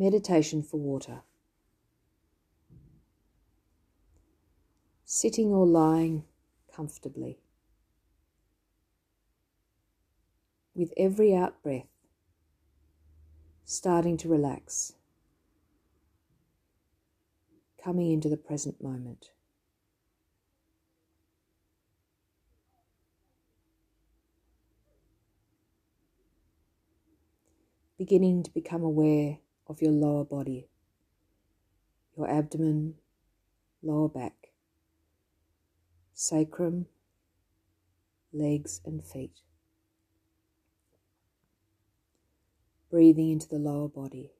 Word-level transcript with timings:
Meditation 0.00 0.62
for 0.62 0.78
water. 0.80 1.20
Sitting 5.04 5.48
or 5.48 5.66
lying 5.66 6.24
comfortably. 6.74 7.38
With 10.74 10.90
every 10.96 11.34
out 11.36 11.62
breath, 11.62 11.84
starting 13.66 14.16
to 14.16 14.28
relax, 14.30 14.94
coming 17.84 18.10
into 18.10 18.30
the 18.30 18.38
present 18.38 18.82
moment. 18.82 19.32
Beginning 27.98 28.42
to 28.44 28.50
become 28.50 28.82
aware 28.82 29.40
of 29.70 29.80
your 29.80 29.92
lower 29.92 30.24
body, 30.24 30.66
your 32.16 32.28
abdomen, 32.28 32.94
lower 33.84 34.08
back, 34.08 34.48
sacrum, 36.12 36.86
legs, 38.32 38.80
and 38.84 39.04
feet. 39.04 39.42
Breathing 42.90 43.30
into 43.30 43.48
the 43.48 43.60
lower 43.60 43.88
body 43.88 44.32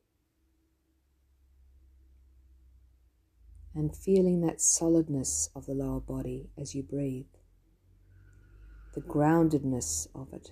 and 3.72 3.94
feeling 3.96 4.40
that 4.40 4.60
solidness 4.60 5.48
of 5.54 5.66
the 5.66 5.74
lower 5.74 6.00
body 6.00 6.50
as 6.58 6.74
you 6.74 6.82
breathe, 6.82 7.26
the 8.96 9.00
groundedness 9.00 10.08
of 10.12 10.32
it 10.32 10.50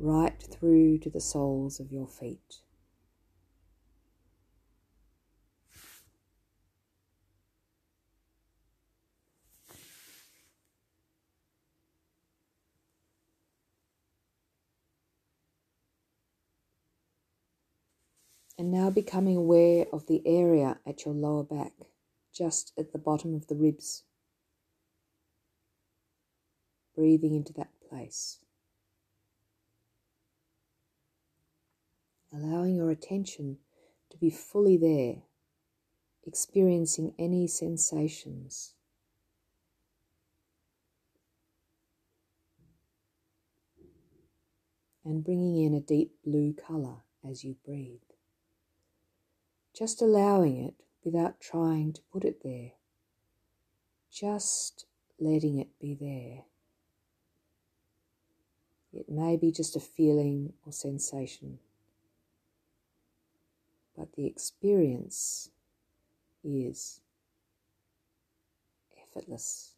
right 0.00 0.42
through 0.42 0.98
to 0.98 1.10
the 1.10 1.20
soles 1.20 1.78
of 1.78 1.92
your 1.92 2.08
feet. 2.08 2.62
And 18.58 18.70
now 18.70 18.90
becoming 18.90 19.36
aware 19.36 19.86
of 19.92 20.06
the 20.06 20.22
area 20.26 20.78
at 20.86 21.06
your 21.06 21.14
lower 21.14 21.44
back, 21.44 21.72
just 22.34 22.72
at 22.78 22.92
the 22.92 22.98
bottom 22.98 23.34
of 23.34 23.46
the 23.46 23.54
ribs. 23.54 24.04
Breathing 26.94 27.34
into 27.34 27.54
that 27.54 27.70
place. 27.88 28.38
Allowing 32.32 32.76
your 32.76 32.90
attention 32.90 33.58
to 34.10 34.16
be 34.16 34.30
fully 34.30 34.76
there, 34.76 35.22
experiencing 36.26 37.14
any 37.18 37.46
sensations. 37.46 38.74
And 45.04 45.24
bringing 45.24 45.64
in 45.64 45.74
a 45.74 45.80
deep 45.80 46.12
blue 46.24 46.54
colour 46.54 46.98
as 47.28 47.42
you 47.42 47.56
breathe. 47.64 48.00
Just 49.74 50.02
allowing 50.02 50.62
it 50.62 50.74
without 51.02 51.40
trying 51.40 51.92
to 51.94 52.02
put 52.12 52.24
it 52.24 52.42
there. 52.44 52.72
Just 54.12 54.84
letting 55.18 55.58
it 55.58 55.68
be 55.80 55.94
there. 55.94 56.44
It 58.92 59.08
may 59.08 59.36
be 59.36 59.50
just 59.50 59.74
a 59.74 59.80
feeling 59.80 60.52
or 60.66 60.72
sensation 60.72 61.60
but 64.00 64.14
the 64.16 64.26
experience 64.26 65.50
is 66.42 67.02
effortless. 69.02 69.74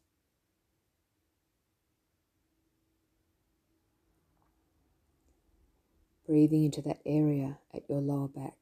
Breathing 6.25 6.63
into 6.63 6.81
that 6.83 7.01
area 7.05 7.57
at 7.73 7.83
your 7.89 7.99
lower 7.99 8.29
back, 8.29 8.55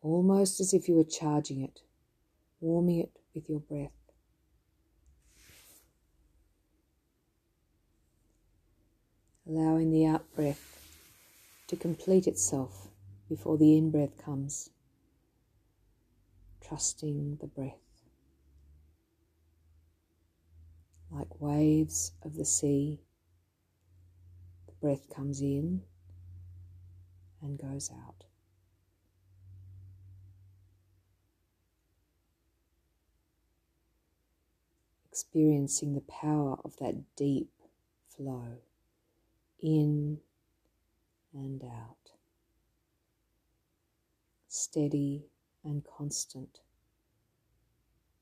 almost 0.00 0.60
as 0.60 0.72
if 0.72 0.88
you 0.88 0.94
were 0.94 1.02
charging 1.02 1.60
it, 1.60 1.80
warming 2.60 3.00
it 3.00 3.10
with 3.34 3.48
your 3.50 3.58
breath. 3.58 3.90
Allowing 9.44 9.90
the 9.90 10.06
out 10.06 10.32
breath 10.36 10.86
to 11.66 11.74
complete 11.74 12.28
itself 12.28 12.91
before 13.32 13.56
the 13.56 13.78
in 13.78 13.90
breath 13.90 14.22
comes, 14.22 14.68
trusting 16.60 17.38
the 17.40 17.46
breath. 17.46 17.80
Like 21.10 21.40
waves 21.40 22.12
of 22.22 22.36
the 22.36 22.44
sea, 22.44 23.00
the 24.66 24.74
breath 24.82 25.08
comes 25.08 25.40
in 25.40 25.80
and 27.40 27.58
goes 27.58 27.90
out. 27.90 28.24
Experiencing 35.10 35.94
the 35.94 36.02
power 36.02 36.58
of 36.66 36.76
that 36.80 37.16
deep 37.16 37.48
flow 38.14 38.58
in 39.58 40.18
and 41.32 41.64
out 41.64 42.01
steady 44.54 45.24
and 45.64 45.82
constant, 45.96 46.60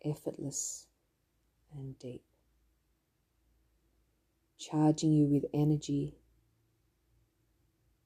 effortless 0.04 0.86
and 1.72 1.98
deep, 1.98 2.22
charging 4.56 5.12
you 5.12 5.26
with 5.26 5.44
energy, 5.52 6.14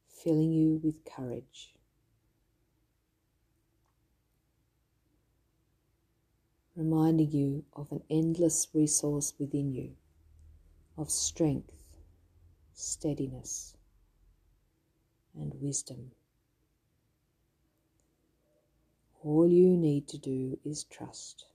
filling 0.08 0.50
you 0.54 0.80
with 0.82 1.04
courage. 1.04 1.74
Reminding 6.74 7.30
you 7.30 7.64
of 7.74 7.92
an 7.92 8.02
endless 8.08 8.68
resource 8.72 9.34
within 9.38 9.70
you 9.70 9.90
of 10.96 11.10
strength, 11.10 11.74
steadiness, 12.72 13.76
and 15.34 15.52
wisdom. 15.60 16.12
All 19.24 19.48
you 19.48 19.74
need 19.74 20.06
to 20.08 20.18
do 20.18 20.58
is 20.66 20.84
trust. 20.84 21.46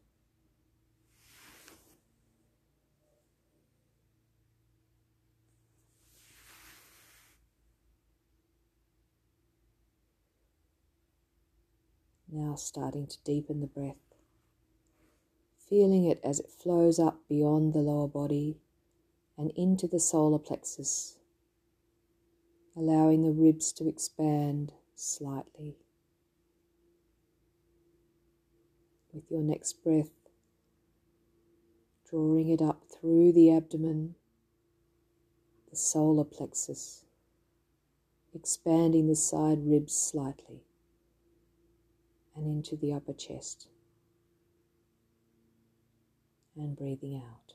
Now 12.31 12.55
starting 12.55 13.05
to 13.05 13.17
deepen 13.23 13.59
the 13.59 13.67
breath, 13.67 13.93
feeling 15.69 16.05
it 16.05 16.19
as 16.23 16.39
it 16.39 16.49
flows 16.49 16.97
up 16.97 17.19
beyond 17.29 17.73
the 17.73 17.79
lower 17.79 18.07
body 18.07 18.57
and 19.37 19.51
into 19.51 19.87
the 19.87 19.99
solar 19.99 20.39
plexus, 20.39 21.17
allowing 22.75 23.21
the 23.21 23.31
ribs 23.31 23.71
to 23.73 23.87
expand 23.87 24.73
slightly. 24.95 25.75
With 29.13 29.29
your 29.29 29.41
next 29.41 29.83
breath, 29.83 30.11
drawing 32.09 32.49
it 32.49 32.61
up 32.61 32.83
through 32.89 33.31
the 33.31 33.51
abdomen, 33.51 34.15
the 35.69 35.75
solar 35.75 36.23
plexus, 36.23 37.05
expanding 38.33 39.07
the 39.07 39.15
side 39.15 39.59
ribs 39.61 39.95
slightly 39.95 40.63
and 42.35 42.47
into 42.47 42.75
the 42.75 42.93
upper 42.93 43.13
chest, 43.13 43.67
and 46.55 46.75
breathing 46.77 47.15
out. 47.15 47.53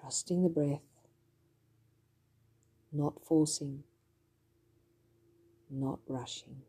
Trusting 0.00 0.42
the 0.42 0.48
breath, 0.48 0.82
not 2.92 3.20
forcing, 3.24 3.82
not 5.70 5.98
rushing. 6.06 6.62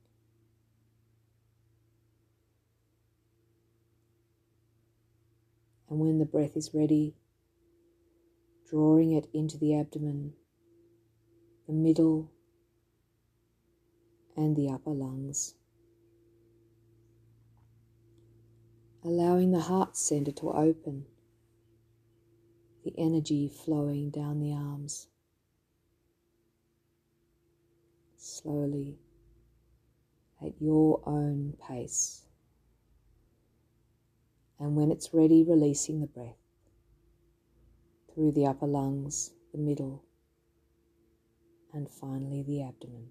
And 5.90 6.00
when 6.00 6.20
the 6.20 6.26
breath 6.26 6.58
is 6.58 6.74
ready, 6.74 7.16
drawing 8.70 9.14
it 9.14 9.28
into 9.34 9.58
the 9.58 9.76
abdomen, 9.76 10.34
the 11.66 11.74
middle, 11.74 12.30
and 14.36 14.56
the 14.56 14.70
upper 14.70 14.92
lungs. 14.92 15.56
Allowing 19.04 19.52
the 19.52 19.62
heart 19.62 19.96
center 19.96 20.32
to 20.34 20.52
open, 20.52 21.06
the 22.84 22.94
energy 22.98 23.48
flowing 23.48 24.10
down 24.10 24.40
the 24.40 24.54
arms, 24.54 25.08
slowly 28.18 29.00
at 30.42 30.62
your 30.62 31.02
own 31.06 31.56
pace. 31.66 32.27
And 34.60 34.76
when 34.76 34.92
it's 34.92 35.14
ready, 35.14 35.44
releasing 35.44 36.02
the 36.02 36.08
breath 36.08 36.38
through 38.14 38.32
the 38.32 38.48
upper 38.48 38.66
lungs, 38.66 39.32
the 39.52 39.60
middle, 39.60 40.04
and 41.74 41.90
finally 41.90 42.42
the 42.42 42.64
abdomen. 42.64 43.10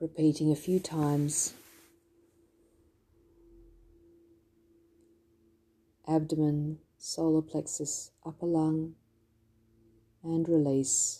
Repeating 0.00 0.50
a 0.50 0.56
few 0.56 0.80
times. 0.80 1.54
Abdomen, 6.08 6.78
solar 6.98 7.42
plexus, 7.42 8.10
upper 8.26 8.46
lung, 8.46 8.94
and 10.22 10.48
release, 10.48 11.19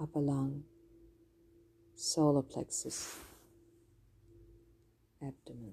upper 0.00 0.20
lung, 0.20 0.62
solar 1.94 2.42
plexus, 2.42 3.18
abdomen. 5.22 5.72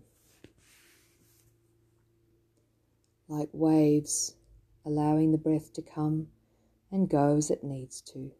Like 3.27 3.49
waves, 3.53 4.35
allowing 4.85 5.31
the 5.31 5.37
breath 5.37 5.73
to 5.73 5.81
come 5.81 6.27
and 6.91 7.09
go 7.09 7.37
as 7.37 7.49
it 7.49 7.63
needs 7.63 8.01
to. 8.01 8.31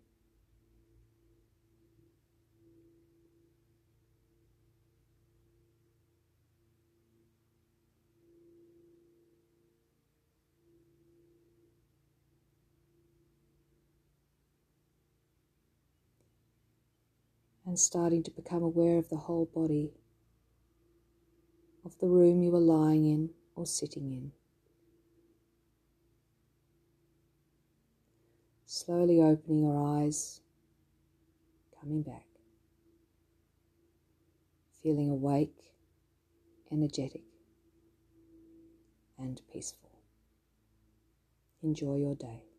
And 17.73 17.79
starting 17.79 18.21
to 18.21 18.29
become 18.29 18.61
aware 18.61 18.99
of 18.99 19.09
the 19.09 19.17
whole 19.17 19.45
body, 19.45 19.89
of 21.83 21.97
the 21.97 22.05
room 22.05 22.43
you 22.43 22.55
are 22.55 22.59
lying 22.59 23.03
in 23.03 23.31
or 23.55 23.65
sitting 23.65 24.11
in. 24.11 24.31
Slowly 28.67 29.23
opening 29.23 29.63
your 29.63 29.97
eyes, 29.97 30.41
coming 31.81 32.03
back, 32.03 32.27
feeling 34.83 35.09
awake, 35.09 35.73
energetic, 36.71 37.23
and 39.17 39.41
peaceful. 39.51 39.89
Enjoy 41.63 41.95
your 41.95 42.13
day. 42.13 42.52